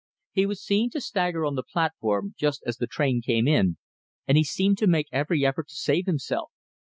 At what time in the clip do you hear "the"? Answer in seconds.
1.53-1.61, 2.77-2.87